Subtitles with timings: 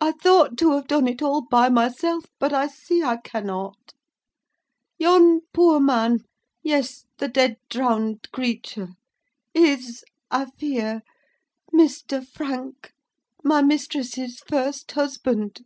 [0.00, 3.92] I thought to have done it all by myself, but I see I cannot.
[4.96, 7.04] Yon poor man—yes!
[7.18, 8.94] the dead, drowned creature
[9.52, 11.02] is, I fear,
[11.70, 12.26] Mr.
[12.26, 12.94] Frank,
[13.44, 15.60] my mistress's first husband!"